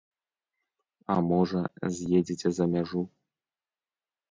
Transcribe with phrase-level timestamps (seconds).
[1.15, 1.61] А можа,
[1.99, 3.01] з'едзеце за мяжу?